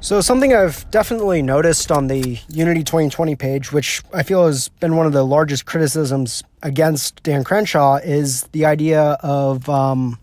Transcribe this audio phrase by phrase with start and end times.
[0.00, 4.94] So, something I've definitely noticed on the Unity 2020 page, which I feel has been
[4.94, 10.16] one of the largest criticisms against Dan Crenshaw, is the idea of um,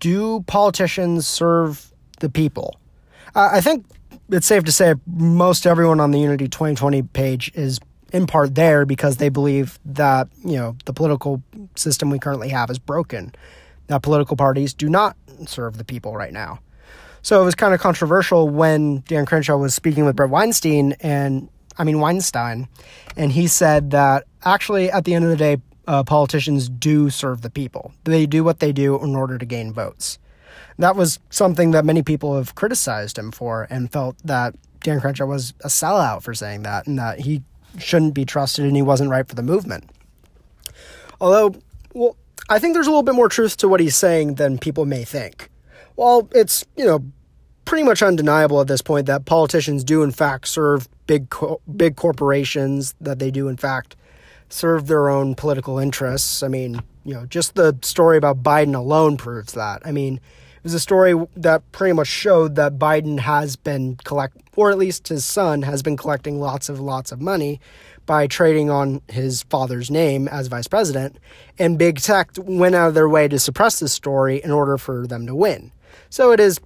[0.00, 2.80] do politicians serve the people?
[3.34, 3.84] I think
[4.30, 7.78] it's safe to say most everyone on the Unity 2020 page is
[8.10, 11.42] in part there because they believe that, you know, the political
[11.76, 13.34] system we currently have is broken,
[13.88, 15.14] that political parties do not
[15.46, 16.58] serve the people right now.
[17.22, 21.48] So it was kind of controversial when Dan Crenshaw was speaking with Bret Weinstein and
[21.78, 22.68] I mean Weinstein,
[23.16, 25.56] and he said that actually at the end of the day,
[25.86, 27.92] uh, politicians do serve the people.
[28.04, 30.18] They do what they do in order to gain votes.
[30.78, 35.26] That was something that many people have criticized him for and felt that Dan Crenshaw
[35.26, 37.42] was a sellout for saying that and that he
[37.78, 39.88] shouldn't be trusted and he wasn't right for the movement.
[41.20, 41.54] Although,
[41.94, 42.16] well,
[42.48, 45.04] I think there's a little bit more truth to what he's saying than people may
[45.04, 45.50] think.
[45.96, 47.04] Well, it's, you know,
[47.64, 51.96] pretty much undeniable at this point that politicians do in fact serve big co- big
[51.96, 53.96] corporations that they do in fact
[54.48, 56.42] serve their own political interests.
[56.42, 59.82] I mean, you know, just the story about Biden alone proves that.
[59.84, 64.36] I mean, it was a story that pretty much showed that Biden has been collect
[64.54, 67.60] or at least his son has been collecting lots of lots of money
[68.04, 71.18] by trading on his father's name as vice president
[71.58, 75.06] and big tech went out of their way to suppress this story in order for
[75.06, 75.72] them to win.
[76.10, 76.60] So it is,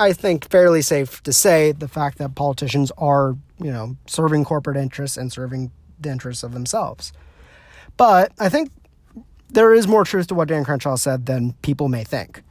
[0.00, 4.78] I think, fairly safe to say the fact that politicians are, you know, serving corporate
[4.78, 5.70] interests and serving
[6.00, 7.12] the interests of themselves.
[7.98, 8.70] But I think
[9.50, 12.42] there is more truth to what Dan Crenshaw said than people may think.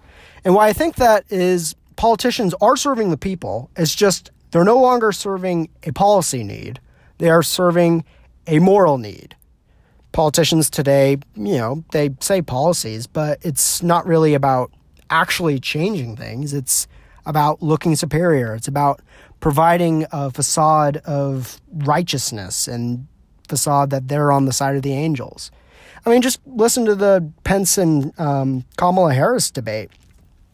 [0.46, 3.72] And why I think that is politicians are serving the people.
[3.76, 6.80] It's just they're no longer serving a policy need,
[7.18, 8.06] they are serving
[8.46, 9.36] a moral need.
[10.12, 14.72] Politicians today, you know, they say policies, but it's not really about
[15.10, 16.54] actually changing things.
[16.54, 16.88] It's
[17.26, 18.56] about looking superior.
[18.56, 19.02] It's about
[19.40, 23.08] providing a facade of righteousness and
[23.48, 25.52] facade that they're on the side of the angels.
[26.06, 29.92] I mean, just listen to the Pence and um, Kamala Harris debate.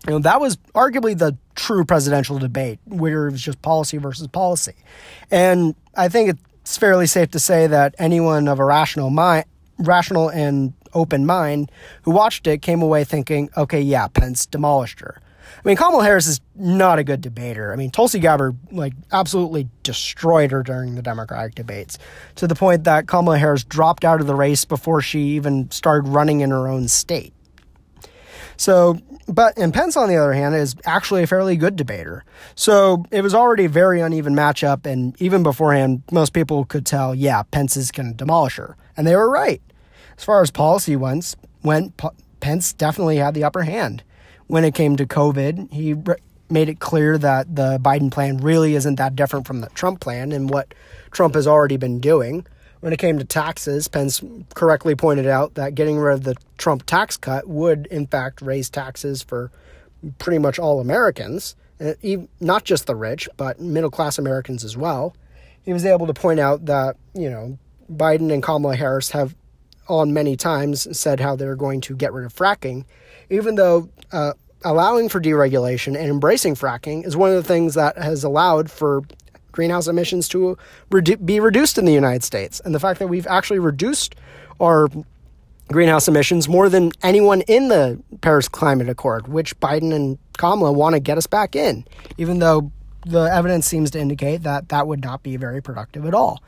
[0.08, 4.28] You know, that was arguably the true presidential debate, where it was just policy versus
[4.28, 4.76] policy.
[5.32, 9.46] And I think it's fairly safe to say that anyone of a rational mind,
[9.78, 11.72] rational and open mind
[12.04, 15.22] who watched it came away thinking, okay, yeah, Pence demolished her.
[15.66, 17.74] I mean, Kamala Harris is not a good debater.
[17.74, 21.98] I mean, Tulsi Gabbard like absolutely destroyed her during the Democratic debates
[22.36, 26.08] to the point that Kamala Harris dropped out of the race before she even started
[26.08, 27.34] running in her own state.
[28.58, 32.24] So, but and Pence on the other hand is actually a fairly good debater.
[32.54, 37.16] So it was already a very uneven matchup, and even beforehand, most people could tell,
[37.16, 39.64] yeah, Pence is going to demolish her, and they were right.
[40.16, 42.00] As far as policy went, went
[42.40, 44.04] Pence definitely had the upper hand.
[44.48, 46.16] When it came to COVID, he re-
[46.50, 50.32] made it clear that the Biden plan really isn't that different from the Trump plan
[50.32, 50.74] and what
[51.12, 52.46] Trump has already been doing.
[52.82, 54.22] When it came to taxes, Pence
[54.54, 58.70] correctly pointed out that getting rid of the Trump tax cut would, in fact, raise
[58.70, 59.52] taxes for
[60.20, 61.94] pretty much all Americans, uh,
[62.40, 65.16] not just the rich, but middle class Americans as well.
[65.64, 67.58] He was able to point out that, you know,
[67.92, 69.36] Biden and Kamala Harris have
[69.88, 72.86] on many times said how they're going to get rid of fracking,
[73.30, 77.98] even though uh, allowing for deregulation and embracing fracking is one of the things that
[77.98, 79.04] has allowed for
[79.52, 80.58] greenhouse emissions to
[80.90, 82.60] redu- be reduced in the United States.
[82.66, 84.16] And the fact that we've actually reduced
[84.60, 84.88] our
[85.70, 90.94] greenhouse emissions more than anyone in the Paris Climate Accord, which Biden and Kamala want
[90.94, 91.86] to get us back in,
[92.18, 92.72] even though
[93.06, 96.42] the evidence seems to indicate that that would not be very productive at all.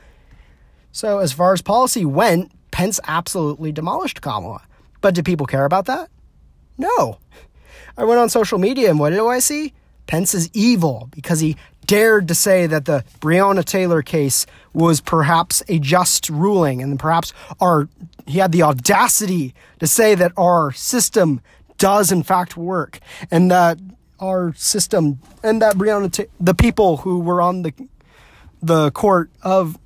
[0.92, 4.62] So, as far as policy went, Pence absolutely demolished Kamala.
[5.00, 6.10] But do people care about that?
[6.78, 7.18] No.
[7.96, 9.74] I went on social media and what do I see?
[10.06, 15.62] Pence is evil because he dared to say that the Breonna Taylor case was perhaps
[15.68, 17.88] a just ruling and perhaps our
[18.26, 21.40] he had the audacity to say that our system
[21.78, 23.00] does in fact work
[23.30, 23.78] and that
[24.20, 27.72] our system and that Breonna the people who were on the
[28.62, 29.78] the court of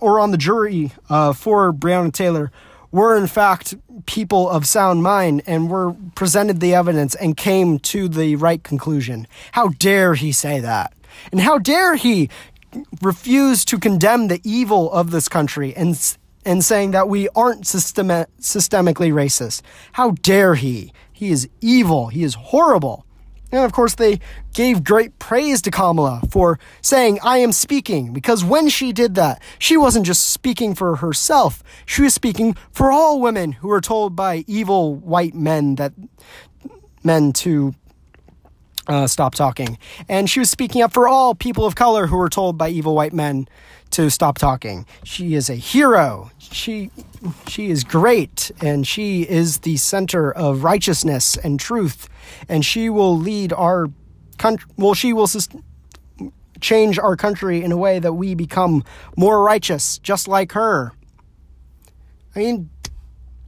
[0.00, 2.50] or on the jury uh, for Breonna Taylor
[2.90, 3.74] were in fact
[4.06, 9.28] people of sound mind and were presented the evidence and came to the right conclusion.
[9.52, 10.92] How dare he say that?
[11.30, 12.28] And how dare he
[13.00, 15.96] refuse to condemn the evil of this country and
[16.44, 19.62] and saying that we aren't systemi- systemically racist?
[19.92, 20.92] How dare he?
[21.12, 22.08] He is evil.
[22.08, 23.05] He is horrible.
[23.52, 24.20] And of course, they
[24.54, 29.40] gave great praise to Kamala for saying, I am speaking, because when she did that,
[29.58, 34.16] she wasn't just speaking for herself, she was speaking for all women who were told
[34.16, 35.92] by evil white men that
[37.04, 37.74] men to
[38.88, 39.78] uh, stop talking.
[40.08, 42.94] And she was speaking up for all people of color who were told by evil
[42.94, 43.48] white men
[43.96, 44.84] to stop talking.
[45.04, 46.30] She is a hero.
[46.38, 46.90] She
[47.48, 52.08] she is great and she is the center of righteousness and truth
[52.46, 53.88] and she will lead our
[54.36, 55.28] country well she will
[56.60, 58.84] change our country in a way that we become
[59.16, 60.92] more righteous just like her.
[62.34, 62.68] I mean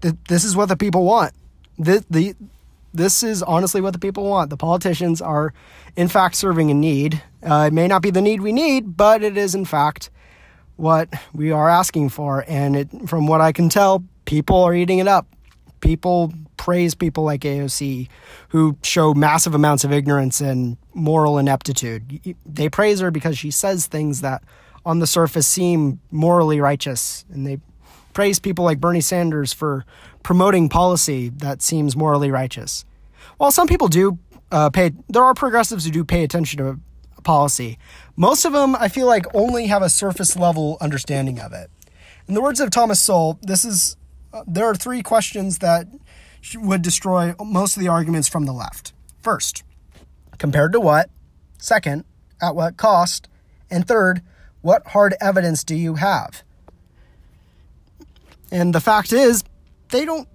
[0.00, 1.34] th- this is what the people want.
[1.78, 2.34] The the
[2.94, 4.48] this is honestly what the people want.
[4.48, 5.52] The politicians are,
[5.94, 7.22] in fact, serving a need.
[7.42, 10.08] Uh, it may not be the need we need, but it is, in fact,
[10.78, 12.44] what we are asking for.
[12.48, 15.26] And it, from what I can tell, people are eating it up.
[15.80, 18.08] People praise people like AOC
[18.48, 22.36] who show massive amounts of ignorance and moral ineptitude.
[22.46, 24.42] They praise her because she says things that
[24.86, 27.24] on the surface seem morally righteous.
[27.32, 27.58] And they
[28.12, 29.84] praise people like Bernie Sanders for
[30.22, 32.84] promoting policy that seems morally righteous.
[33.36, 34.18] While some people do
[34.50, 36.80] uh, pay, there are progressives who do pay attention to
[37.22, 37.78] policy.
[38.16, 41.70] Most of them, I feel like, only have a surface level understanding of it.
[42.26, 43.96] In the words of Thomas Sowell, this is
[44.32, 45.86] uh, there are three questions that
[46.54, 48.92] would destroy most of the arguments from the left.
[49.22, 49.64] First,
[50.38, 51.10] compared to what?
[51.58, 52.04] Second,
[52.40, 53.28] at what cost?
[53.70, 54.22] And third,
[54.60, 56.42] what hard evidence do you have?
[58.50, 59.44] And the fact is,
[59.90, 60.28] they don't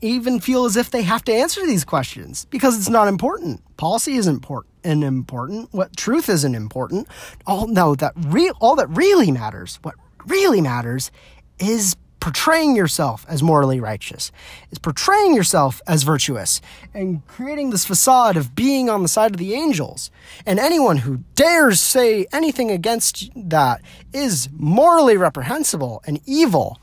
[0.00, 3.62] even feel as if they have to answer these questions because it's not important.
[3.76, 5.72] Policy isn't important and important.
[5.72, 7.08] What truth isn't important.
[7.46, 9.94] All no, that re- all that really matters, what
[10.26, 11.10] really matters
[11.58, 14.32] is portraying yourself as morally righteous,
[14.72, 16.60] is portraying yourself as virtuous,
[16.92, 20.10] and creating this facade of being on the side of the angels.
[20.44, 23.80] And anyone who dares say anything against that
[24.12, 26.80] is morally reprehensible and evil.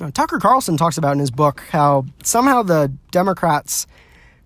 [0.00, 3.86] Now, Tucker Carlson talks about in his book how somehow the Democrats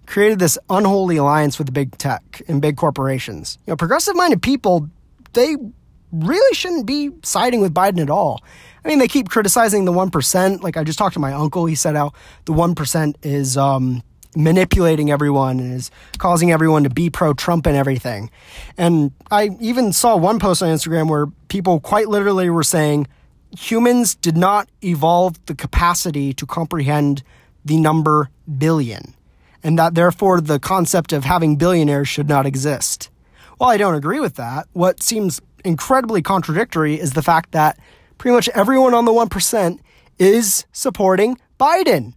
[0.06, 3.58] created this unholy alliance with big tech and big corporations.
[3.66, 4.88] You know, progressive minded people,
[5.32, 5.56] they
[6.12, 8.42] really shouldn't be siding with Biden at all.
[8.84, 10.62] I mean, they keep criticizing the 1%.
[10.62, 12.12] Like I just talked to my uncle, he said how
[12.44, 14.02] the 1% is um,
[14.36, 18.30] manipulating everyone and is causing everyone to be pro Trump and everything.
[18.76, 23.08] And I even saw one post on Instagram where people quite literally were saying
[23.50, 27.22] humans did not evolve the capacity to comprehend
[27.64, 29.14] the number billion
[29.66, 33.10] and that therefore the concept of having billionaires should not exist.
[33.58, 37.76] While I don't agree with that, what seems incredibly contradictory is the fact that
[38.16, 39.80] pretty much everyone on the 1%
[40.20, 42.14] is supporting Biden.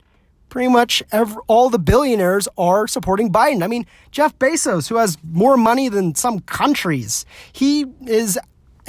[0.50, 3.64] Pretty much every, all the billionaires are supporting Biden.
[3.64, 8.38] I mean, Jeff Bezos, who has more money than some countries, he is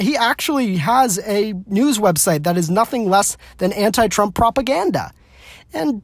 [0.01, 5.11] he actually has a news website that is nothing less than anti-Trump propaganda.
[5.73, 6.01] And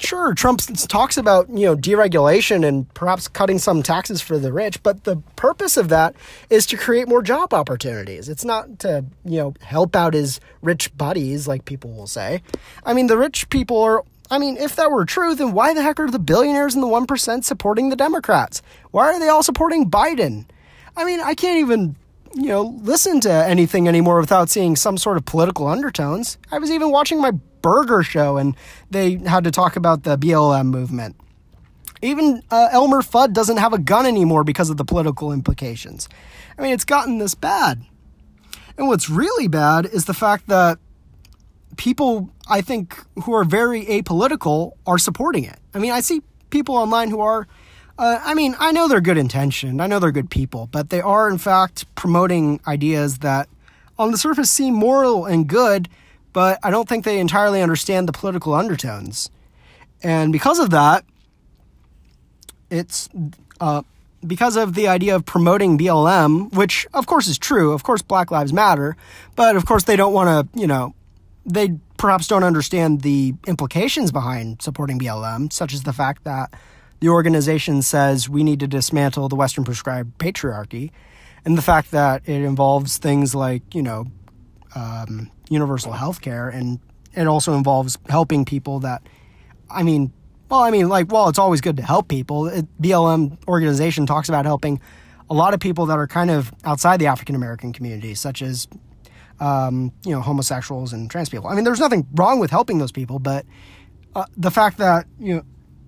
[0.00, 4.82] Sure, Trump talks about, you know, deregulation and perhaps cutting some taxes for the rich,
[4.82, 6.16] but the purpose of that
[6.50, 8.28] is to create more job opportunities.
[8.28, 12.42] It's not to, you know, help out his rich buddies like people will say.
[12.84, 15.82] I mean, the rich people are I mean, if that were true, then why the
[15.82, 18.62] heck are the billionaires and the 1% supporting the Democrats?
[18.90, 20.46] Why are they all supporting Biden?
[20.96, 21.94] I mean, I can't even
[22.34, 26.38] you know, listen to anything anymore without seeing some sort of political undertones.
[26.50, 27.30] I was even watching my
[27.62, 28.56] burger show and
[28.90, 31.16] they had to talk about the BLM movement.
[32.02, 36.08] Even uh, Elmer Fudd doesn't have a gun anymore because of the political implications.
[36.58, 37.82] I mean, it's gotten this bad.
[38.76, 40.78] And what's really bad is the fact that
[41.76, 45.58] people, I think, who are very apolitical are supporting it.
[45.72, 46.20] I mean, I see
[46.50, 47.46] people online who are
[47.98, 49.80] uh, I mean, I know they're good intentioned.
[49.80, 53.48] I know they're good people, but they are, in fact, promoting ideas that
[53.98, 55.88] on the surface seem moral and good,
[56.32, 59.30] but I don't think they entirely understand the political undertones.
[60.02, 61.04] And because of that,
[62.70, 63.08] it's
[63.60, 63.82] uh,
[64.26, 67.72] because of the idea of promoting BLM, which of course is true.
[67.72, 68.96] Of course, Black Lives Matter,
[69.36, 70.94] but of course they don't want to, you know,
[71.46, 76.52] they perhaps don't understand the implications behind supporting BLM, such as the fact that
[77.04, 80.90] the organization says we need to dismantle the Western prescribed patriarchy,
[81.44, 84.06] and the fact that it involves things like, you know,
[84.74, 86.80] um, universal health care, and
[87.12, 89.06] it also involves helping people that,
[89.68, 90.14] I mean,
[90.48, 92.46] well, I mean, like, well, it's always good to help people.
[92.46, 94.80] It, BLM organization talks about helping
[95.28, 98.66] a lot of people that are kind of outside the African American community, such as,
[99.40, 101.48] um, you know, homosexuals and trans people.
[101.48, 103.44] I mean, there's nothing wrong with helping those people, but
[104.14, 105.42] uh, the fact that, you know,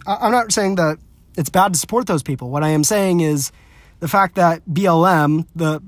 [0.06, 0.98] I'm not saying that
[1.36, 2.50] it's bad to support those people.
[2.50, 3.52] What I am saying is
[4.00, 5.82] the fact that BLM, the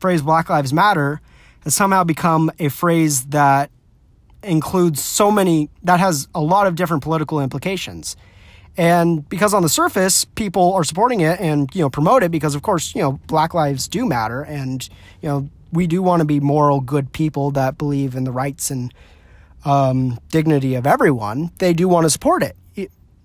[0.00, 1.20] phrase Black Lives Matter,
[1.64, 3.70] has somehow become a phrase that
[4.42, 8.16] includes so many, that has a lot of different political implications.
[8.76, 12.54] And because on the surface, people are supporting it and, you know, promote it because,
[12.54, 14.42] of course, you know, black lives do matter.
[14.42, 14.86] And,
[15.22, 18.70] you know, we do want to be moral, good people that believe in the rights
[18.70, 18.92] and
[19.64, 21.50] um, dignity of everyone.
[21.58, 22.56] They do want to support it,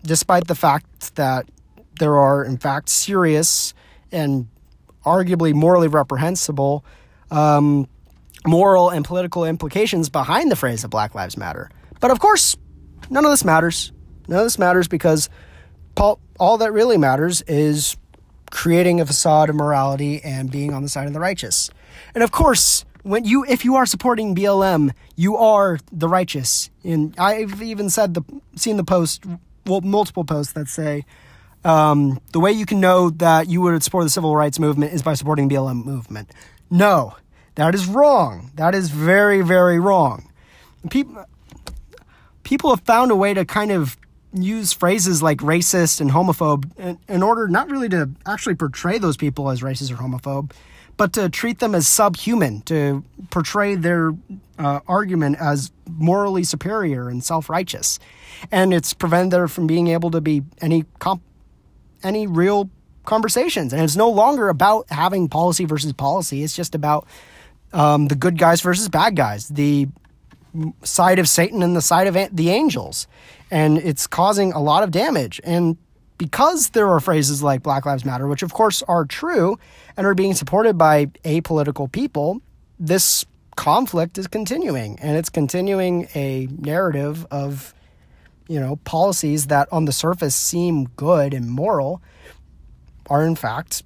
[0.03, 1.48] despite the fact that
[2.00, 3.74] there are, in fact, serious
[4.12, 4.48] and
[5.05, 6.86] arguably morally reprehensible
[7.29, 7.88] um,
[8.46, 11.70] moral and political implications behind the phrase of Black Lives Matter.
[12.00, 12.58] But of course,
[13.10, 13.91] none of this matters.
[14.27, 15.29] None of this matters because
[15.96, 17.98] Paul, all that really matters is
[18.51, 21.70] creating a facade of morality and being on the side of the righteous.
[22.13, 26.70] And of course, when you if you are supporting BLM, you are the righteous.
[26.84, 28.24] And I've even said the
[28.55, 29.25] seen the post,
[29.65, 31.06] well, multiple posts that say
[31.63, 35.01] um, the way you can know that you would support the civil rights movement is
[35.01, 36.32] by supporting the BLM movement.
[36.70, 37.15] No,
[37.56, 38.51] that is wrong.
[38.56, 40.32] That is very very wrong.
[40.89, 41.25] People
[42.44, 43.98] people have found a way to kind of
[44.34, 49.18] use phrases like racist and homophobe in, in, order not really to actually portray those
[49.18, 50.51] people as racist or homophobe,
[50.98, 54.13] but to treat them as subhuman, to portray their
[54.58, 58.00] uh, argument as morally superior and self righteous.
[58.51, 61.24] And it's prevented them from being able to be any comp-
[62.03, 62.70] any real
[63.05, 63.74] conversations.
[63.74, 66.43] And it's no longer about having policy versus policy.
[66.43, 67.08] It's just about
[67.74, 69.88] um, the good guys versus bad guys, the
[70.84, 73.08] side of Satan and the side of the angels
[73.51, 75.41] and it's causing a lot of damage.
[75.43, 75.77] And
[76.17, 79.60] because there are phrases like Black Lives Matter, which of course are true
[79.98, 82.41] and are being supported by apolitical people,
[82.79, 85.00] this conflict is continuing.
[85.00, 87.74] And it's continuing a narrative of,
[88.48, 92.01] you know, policies that on the surface seem good and moral
[93.10, 93.84] are in fact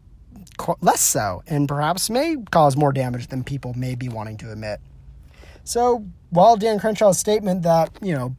[0.81, 4.79] less so and perhaps may cause more damage than people may be wanting to admit.
[5.63, 8.35] So while Dan Crenshaw's statement that, you know,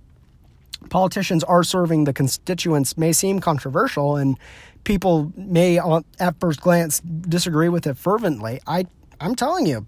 [0.90, 4.38] politicians are serving the constituents may seem controversial and
[4.85, 5.78] people may
[6.21, 8.85] at first glance disagree with it fervently i
[9.21, 9.87] i'm telling you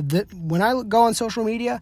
[0.00, 1.80] that when i go on social media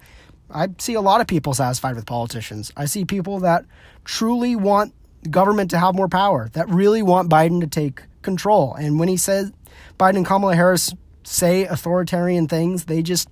[0.50, 2.72] i see a lot of people satisfied with politicians.
[2.76, 3.64] I see people that
[4.04, 4.94] truly want
[5.30, 8.74] government to have more power that really want biden to take control.
[8.74, 9.52] And when he says
[9.98, 10.94] biden and kamala harris
[11.24, 13.28] say authoritarian things they just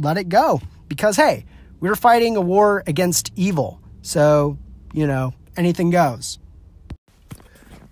[0.00, 0.60] let it go.
[0.88, 1.46] Because hey
[1.80, 3.80] we're fighting a war against evil.
[4.02, 4.58] So,
[4.92, 6.38] you know, anything goes.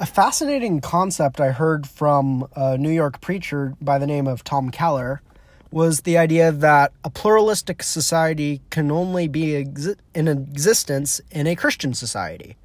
[0.01, 4.71] A fascinating concept I heard from a New York preacher by the name of Tim
[4.71, 5.23] Keller
[5.71, 11.57] was the idea that a pluralistic society can only be exi- in existence in a
[11.57, 12.57] Christian society.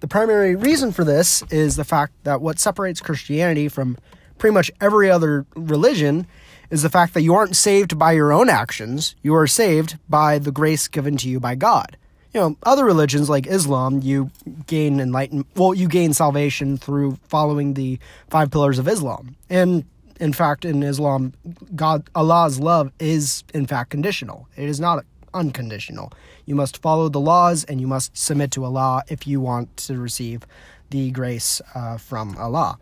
[0.00, 3.98] The primary reason for this is the fact that what separates Christianity from
[4.38, 6.26] pretty much every other religion
[6.70, 10.38] is the fact that you aren't saved by your own actions, you are saved by
[10.38, 11.96] the grace given to you by God
[12.34, 14.30] you know, other religions like Islam, you
[14.66, 15.46] gain enlightenment.
[15.56, 19.36] Well, you gain salvation through following the five pillars of Islam.
[19.48, 19.84] And
[20.20, 21.32] in fact, in Islam,
[21.74, 24.48] God, Allah's love is in fact conditional.
[24.56, 26.12] It is not unconditional.
[26.46, 29.98] You must follow the laws and you must submit to Allah if you want to
[29.98, 30.46] receive
[30.90, 32.78] the grace uh, from Allah.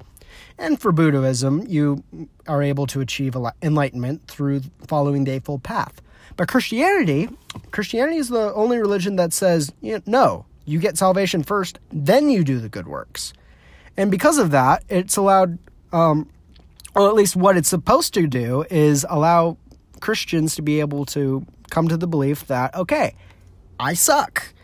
[0.58, 2.02] And for Buddhism, you
[2.46, 6.00] are able to achieve enlightenment through following the Eightfold Path.
[6.36, 7.28] But Christianity,
[7.70, 9.72] Christianity is the only religion that says,
[10.06, 13.32] no, you get salvation first, then you do the good works.
[13.96, 15.58] And because of that, it's allowed,
[15.92, 16.28] um,
[16.96, 19.58] or at least what it's supposed to do, is allow
[20.00, 23.14] Christians to be able to come to the belief that, okay,
[23.78, 24.54] I suck.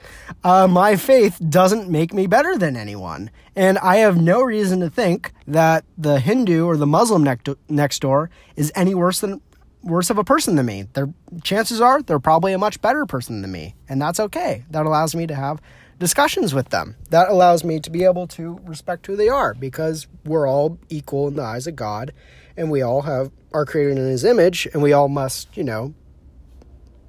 [0.43, 3.31] Uh, my faith doesn't make me better than anyone.
[3.55, 7.23] And I have no reason to think that the Hindu or the Muslim
[7.69, 9.41] next door is any worse than
[9.83, 10.85] worse of a person than me.
[10.95, 11.13] Their
[11.43, 14.65] chances are they're probably a much better person than me, and that's okay.
[14.71, 15.61] That allows me to have
[16.03, 16.97] discussions with them.
[17.11, 21.29] That allows me to be able to respect who they are because we're all equal
[21.29, 22.13] in the eyes of God,
[22.57, 25.95] and we all have are created in His image, and we all must, you know,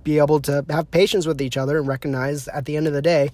[0.03, 3.01] be able to have patience with each other and recognize at the end of the
[3.01, 3.31] day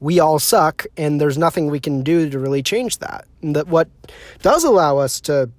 [0.00, 3.26] we all suck and there's nothing we can do to really change that.
[3.42, 3.88] And that what
[4.40, 5.50] does allow us to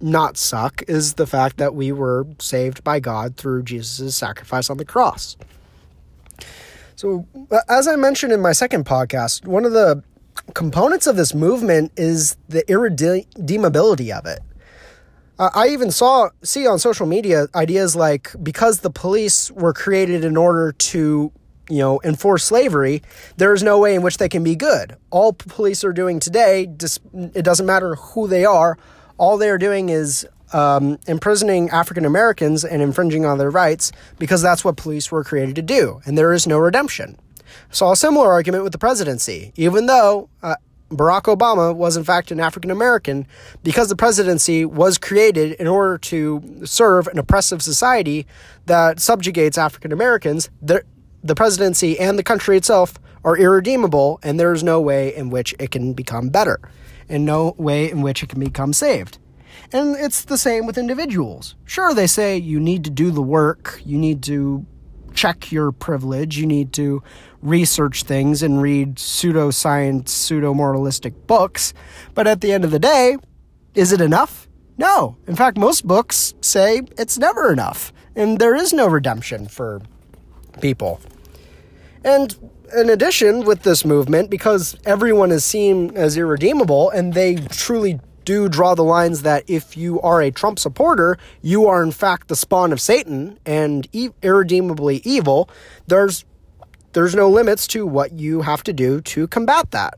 [0.00, 4.78] not suck is the fact that we were saved by God through Jesus' sacrifice on
[4.78, 5.36] the cross.
[7.00, 7.26] So,
[7.66, 10.04] as I mentioned in my second podcast, one of the
[10.52, 14.40] components of this movement is the irredeemability of it.
[15.38, 20.36] I even saw see on social media ideas like because the police were created in
[20.36, 21.32] order to
[21.70, 23.00] you know enforce slavery,
[23.38, 24.94] there is no way in which they can be good.
[25.08, 28.76] All police are doing today, it doesn't matter who they are
[29.20, 34.64] all they're doing is um, imprisoning African Americans and infringing on their rights because that's
[34.64, 37.18] what police were created to do, and there is no redemption.
[37.70, 39.52] Saw a similar argument with the presidency.
[39.56, 40.56] Even though uh,
[40.90, 43.26] Barack Obama was in fact an African American
[43.62, 48.26] because the presidency was created in order to serve an oppressive society
[48.66, 50.50] that subjugates African Americans.
[50.60, 50.82] The,
[51.22, 55.54] the presidency and the country itself are irredeemable, and there is no way in which
[55.58, 56.58] it can become better,
[57.08, 59.18] and no way in which it can become saved.
[59.72, 61.54] And it's the same with individuals.
[61.64, 64.66] Sure, they say you need to do the work, you need to
[65.14, 67.02] check your privilege, you need to
[67.42, 71.72] research things and read pseudoscience, pseudo moralistic books.
[72.14, 73.16] But at the end of the day,
[73.74, 74.48] is it enough?
[74.76, 75.16] No.
[75.26, 79.82] In fact, most books say it's never enough, and there is no redemption for
[80.60, 81.00] people.
[82.04, 82.36] And
[82.76, 88.48] in addition, with this movement, because everyone is seen as irredeemable and they truly do
[88.48, 92.36] draw the lines that if you are a Trump supporter, you are in fact the
[92.36, 95.48] spawn of Satan and e- irredeemably evil,
[95.86, 96.24] there's
[96.92, 99.94] there's no limits to what you have to do to combat that.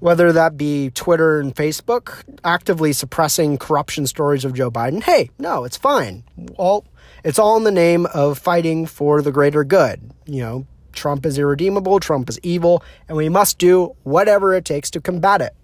[0.00, 5.64] Whether that be Twitter and Facebook actively suppressing corruption stories of Joe Biden, hey, no,
[5.64, 6.22] it's fine.
[6.56, 6.84] All
[7.24, 10.12] it's all in the name of fighting for the greater good.
[10.26, 14.90] You know, Trump is irredeemable, Trump is evil, and we must do whatever it takes
[14.90, 15.54] to combat it.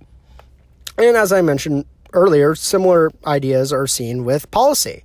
[0.97, 5.05] And as I mentioned earlier, similar ideas are seen with policy.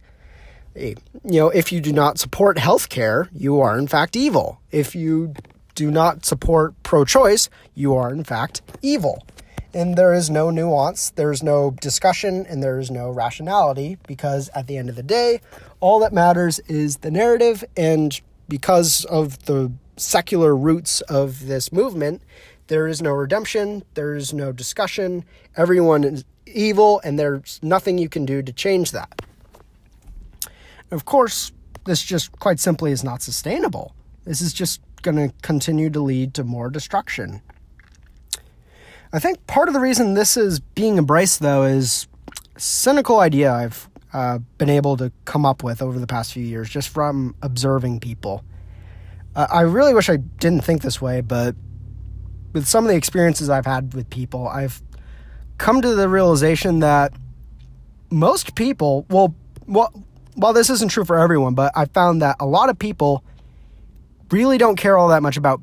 [0.76, 0.94] Eh,
[1.24, 4.62] you know, if you do not support healthcare, you are in fact evil.
[4.72, 5.34] If you
[5.76, 9.26] do not support pro choice, you are in fact evil.
[9.74, 14.68] And there is no nuance, there's no discussion, and there is no rationality because at
[14.68, 15.42] the end of the day,
[15.80, 17.64] all that matters is the narrative.
[17.78, 22.24] And because of the secular roots of this movement,
[22.70, 25.26] there is no redemption, there is no discussion.
[25.58, 29.22] Everyone is evil, and there's nothing you can do to change that.
[30.92, 31.52] Of course,
[31.86, 33.96] this just quite simply is not sustainable.
[34.24, 37.42] This is just going to continue to lead to more destruction.
[39.12, 42.08] I think part of the reason this is being embraced, though, is
[42.56, 46.70] cynical idea I've uh, been able to come up with over the past few years
[46.70, 48.44] just from observing people.
[49.36, 51.56] Uh, I really wish I didn't think this way, but
[52.54, 54.82] with some of the experiences I've had with people, I've
[55.58, 57.14] come to the realization that
[58.10, 59.36] most people, well,
[59.68, 59.92] well,
[60.36, 63.24] while this isn't true for everyone, but I found that a lot of people
[64.32, 65.62] really don't care all that much about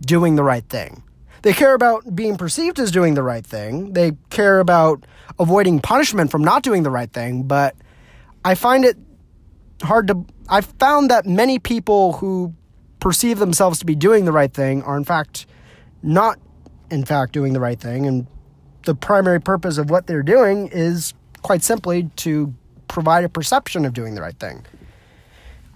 [0.00, 1.02] doing the right thing.
[1.42, 3.92] They care about being perceived as doing the right thing.
[3.94, 5.04] They care about
[5.38, 7.74] avoiding punishment from not doing the right thing, but
[8.44, 8.96] I find it
[9.82, 12.54] hard to I've found that many people who
[13.00, 15.46] perceive themselves to be doing the right thing are in fact
[16.02, 16.38] not
[16.90, 18.26] in fact doing the right thing and
[18.84, 22.52] the primary purpose of what they're doing is quite simply to
[22.88, 24.64] provide a perception of doing the right thing.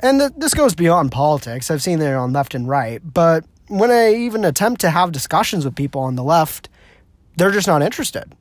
[0.02, 1.70] And th- this goes beyond politics.
[1.70, 5.64] I've seen it on left and right, but when I even attempt to have discussions
[5.64, 6.68] with people on the left,
[7.36, 8.34] they're just not interested.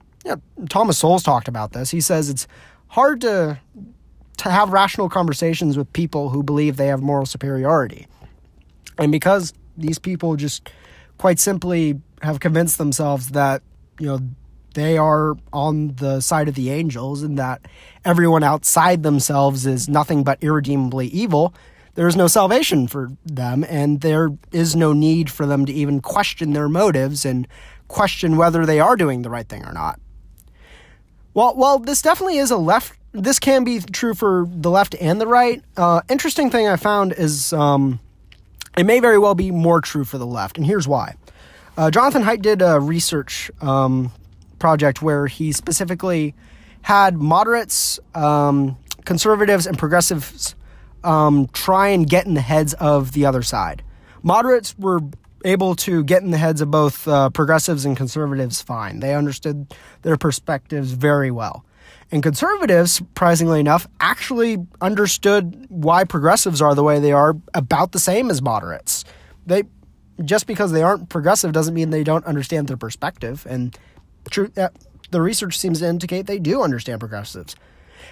[0.70, 1.92] Thomas Sowell's talked about this.
[1.92, 2.48] He says it's
[2.88, 3.60] hard to
[4.38, 8.06] to have rational conversations with people who believe they have moral superiority.
[8.98, 10.70] And because these people just
[11.18, 13.62] quite simply have convinced themselves that,
[14.00, 14.20] you know,
[14.74, 17.62] they are on the side of the angels and that
[18.04, 21.54] everyone outside themselves is nothing but irredeemably evil,
[21.96, 26.02] there is no salvation for them, and there is no need for them to even
[26.02, 27.48] question their motives and
[27.88, 30.00] question whether they are doing the right thing or not.
[31.34, 32.98] Well, well, this definitely is a left.
[33.14, 35.64] This can be true for the left and the right.
[35.78, 38.00] Uh, interesting thing I found is um,
[38.78, 41.16] it may very well be more true for the left, and here's why.
[41.78, 44.12] Uh, Jonathan Haidt did a research um,
[44.60, 46.34] project where he specifically
[46.82, 50.56] had moderates, um, conservatives, and progressives
[51.04, 53.84] um, try and get in the heads of the other side.
[54.24, 55.02] Moderates were
[55.44, 59.00] able to get in the heads of both uh, progressives and conservatives fine.
[59.00, 61.65] They understood their perspectives very well.
[62.12, 68.00] And conservatives, surprisingly enough, actually understood why progressives are the way they are about the
[68.00, 69.04] same as moderates.
[69.46, 69.64] They
[70.24, 73.78] just because they aren't progressive doesn't mean they don't understand their perspective and
[74.30, 74.70] True, uh,
[75.12, 77.56] the research seems to indicate they do understand progressives.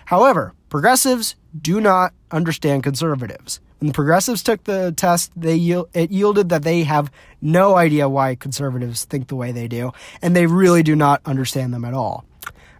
[0.05, 3.59] However, progressives do not understand conservatives.
[3.79, 5.55] When the progressives took the test, they
[5.93, 10.35] it yielded that they have no idea why conservatives think the way they do, and
[10.35, 12.25] they really do not understand them at all.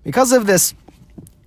[0.03, 0.73] Because of this,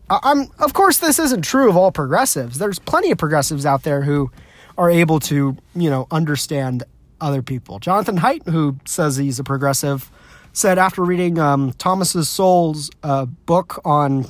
[0.09, 2.59] I'm of course this isn't true of all progressives.
[2.59, 4.31] There's plenty of progressives out there who
[4.79, 6.85] are able to, you know, understand
[7.21, 7.79] other people.
[7.79, 10.11] Jonathan Haidt, who says he's a progressive,
[10.53, 14.27] said after reading um, Thomas's Sowell's uh, book on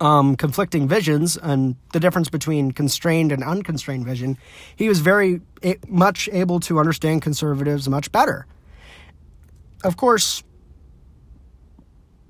[0.00, 4.36] um, conflicting visions and the difference between constrained and unconstrained vision,
[4.74, 5.40] he was very
[5.86, 8.46] much able to understand conservatives much better.
[9.84, 10.42] Of course,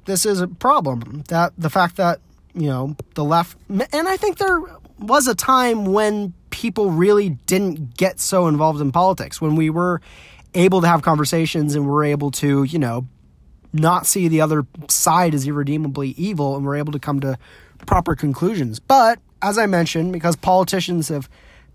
[0.05, 1.25] this is a problem.
[1.29, 2.21] That the fact that,
[2.55, 4.61] you know, the left, and I think there
[4.99, 10.01] was a time when people really didn't get so involved in politics, when we were
[10.55, 13.07] able to have conversations and were able to, you know,
[13.73, 17.39] not see the other side as irredeemably evil and we're able to come to
[17.87, 18.79] proper conclusions.
[18.79, 21.29] But as I mentioned, because politicians have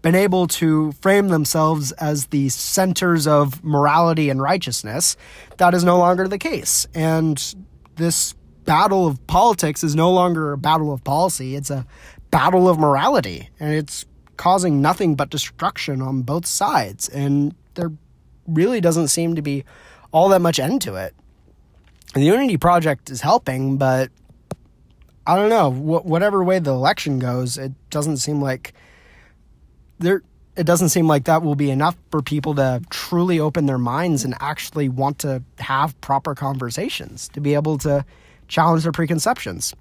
[0.03, 5.17] been able to frame themselves as the centers of morality and righteousness,
[5.57, 6.87] that is no longer the case.
[6.93, 7.55] And
[7.95, 8.35] this
[8.67, 11.87] battle of politics is no longer a battle of policy, it's a
[12.29, 13.49] battle of morality.
[13.59, 17.09] And it's causing nothing but destruction on both sides.
[17.09, 17.91] And there
[18.45, 19.63] really doesn't seem to be
[20.11, 21.15] all that much end to it.
[22.13, 24.11] The Unity Project is helping, but
[25.25, 25.71] I don't know.
[25.71, 28.73] Wh- whatever way the election goes, it doesn't seem like
[29.99, 30.21] there.
[30.55, 34.23] It doesn't seem like that will be enough for people to truly open their minds
[34.25, 38.03] and actually want to have proper conversations to be able to
[38.47, 39.73] challenge their preconceptions.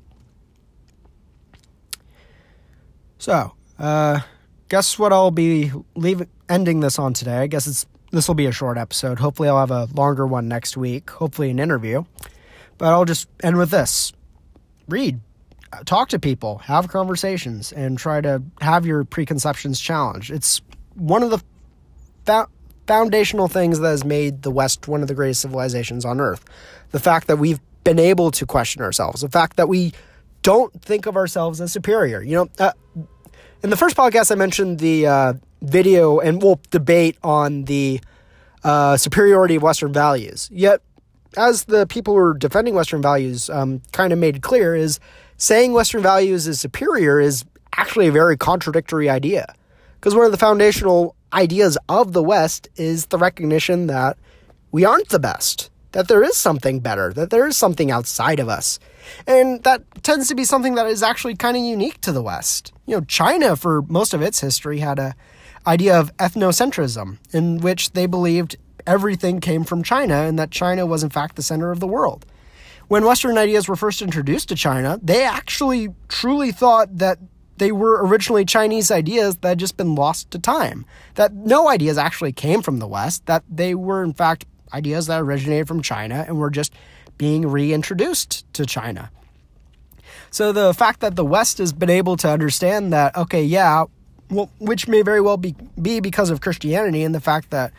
[3.19, 4.21] So, uh,
[4.69, 7.39] guess what I'll be leaving ending this on today.
[7.39, 9.19] I guess it's this will be a short episode.
[9.19, 11.11] Hopefully, I'll have a longer one next week.
[11.11, 12.05] Hopefully, an interview.
[12.79, 14.13] But I'll just end with this:
[14.89, 15.21] read,
[15.87, 20.31] talk to people, have conversations, and try to have your preconceptions challenged.
[20.31, 20.61] It's
[20.95, 22.49] one of the
[22.87, 26.45] foundational things that has made the West one of the greatest civilizations on Earth.
[26.93, 29.93] The fact that we've been able to question ourselves, the fact that we
[30.43, 32.21] don't think of ourselves as superior.
[32.21, 32.73] You know, uh,
[33.63, 38.01] in the first podcast, I mentioned the uh, video and well debate on the
[38.65, 40.51] uh, superiority of Western values.
[40.53, 40.83] Yet,
[41.37, 44.99] as the people who are defending Western values um, kind of made clear, is
[45.37, 47.45] saying Western values is superior is
[47.77, 49.55] actually a very contradictory idea.
[50.01, 54.19] Because one of the foundational ideas of the West is the recognition that
[54.73, 58.51] we aren't the best, that there is something better, that there is something outside of
[58.51, 58.79] us.
[59.27, 62.71] And that tends to be something that is actually kind of unique to the West.
[62.85, 65.15] You know, China, for most of its history, had a
[65.67, 71.03] idea of ethnocentrism, in which they believed everything came from China and that China was,
[71.03, 72.27] in fact, the center of the world.
[72.89, 77.19] When Western ideas were first introduced to China, they actually truly thought that
[77.57, 80.85] they were originally Chinese ideas that had just been lost to time.
[81.15, 85.21] That no ideas actually came from the West, that they were, in fact, ideas that
[85.21, 86.73] originated from China and were just
[87.19, 89.11] being reintroduced to China.
[90.31, 93.85] So the fact that the West has been able to understand that, okay, yeah,
[94.31, 97.73] well, which may very well be, be because of Christianity and the fact that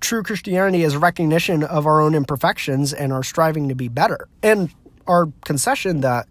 [0.00, 4.28] true Christianity is recognition of our own imperfections and our striving to be better.
[4.42, 4.70] And
[5.06, 6.28] our concession that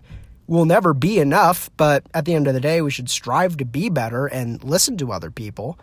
[0.48, 3.66] will never be enough, but at the end of the day, we should strive to
[3.66, 5.80] be better and listen to other people.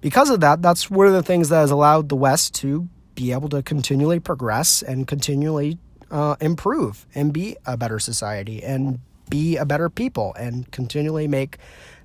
[0.00, 3.32] Because of that, that's one of the things that has allowed the West to be
[3.32, 5.78] able to continually progress and continually
[6.10, 9.00] uh, improve and be a better society and
[9.30, 11.58] be a better people and continually make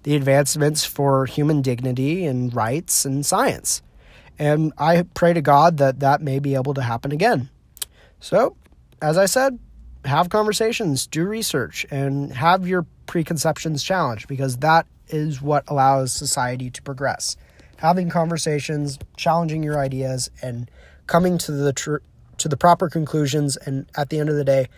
[0.03, 3.81] the advancements for human dignity and rights and science.
[4.37, 7.49] And I pray to God that that may be able to happen again.
[8.21, 8.55] So,
[9.01, 9.59] as I said,
[10.05, 16.69] have conversations, do research, and have your preconceptions challenged because that is what allows society
[16.69, 17.35] to progress.
[17.77, 20.69] Having conversations, challenging your ideas, and
[21.09, 21.97] coming to the tr-
[22.37, 24.69] to the proper conclusions, and at the end of the day,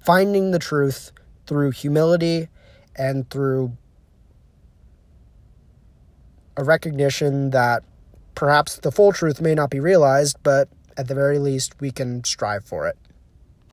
[0.00, 1.12] finding the truth
[1.46, 2.48] through humility
[2.96, 3.76] and through
[6.56, 7.82] a recognition that
[8.34, 12.22] perhaps the full truth may not be realized, but at the very least, we can
[12.24, 12.96] strive for it.